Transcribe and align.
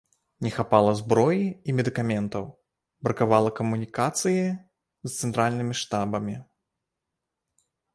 Не 0.45 0.51
хапала 0.53 0.93
зброі 1.01 1.43
і 1.67 1.75
медыкаментаў, 1.81 2.49
бракавала 3.09 3.55
камунікацыі 3.63 4.43
з 4.49 5.11
цэнтральнымі 5.19 5.73
штабамі. 5.85 6.35